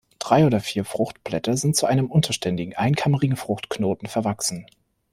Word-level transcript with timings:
Drei 0.17 0.47
oder 0.47 0.61
vier 0.61 0.83
Fruchtblätter 0.83 1.55
sind 1.55 1.75
zu 1.75 1.85
einem 1.85 2.09
unterständigen, 2.09 2.73
einkammerigen 2.75 3.37
Fruchtknoten 3.37 4.07
verwachsen. 4.07 4.65